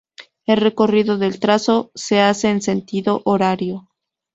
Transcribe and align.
El 0.47 0.57
recorrido 0.57 1.19
del 1.19 1.39
trazado 1.39 1.91
se 1.93 2.21
hace 2.21 2.49
en 2.49 2.63
sentido 2.63 3.21
horario. 3.23 3.87